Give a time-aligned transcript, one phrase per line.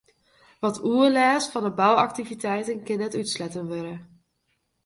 [0.63, 3.95] Wat oerlêst fan 'e bouaktiviteiten kin net útsletten wurde.